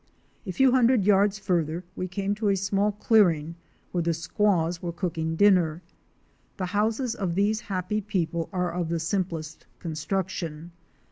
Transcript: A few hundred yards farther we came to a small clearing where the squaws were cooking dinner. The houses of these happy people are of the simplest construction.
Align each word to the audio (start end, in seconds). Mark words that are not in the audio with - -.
A 0.47 0.51
few 0.51 0.71
hundred 0.71 1.03
yards 1.05 1.37
farther 1.37 1.83
we 1.95 2.07
came 2.07 2.33
to 2.33 2.47
a 2.49 2.55
small 2.55 2.91
clearing 2.93 3.53
where 3.91 4.01
the 4.01 4.15
squaws 4.15 4.81
were 4.81 4.91
cooking 4.91 5.35
dinner. 5.35 5.83
The 6.57 6.65
houses 6.65 7.13
of 7.13 7.35
these 7.35 7.59
happy 7.61 8.01
people 8.01 8.49
are 8.51 8.71
of 8.71 8.89
the 8.89 8.99
simplest 8.99 9.67
construction. 9.77 10.71